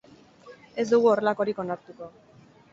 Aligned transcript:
Ez 0.85 0.85
dugu 0.95 1.13
horrelakorik 1.13 1.63
onartuko. 1.67 2.13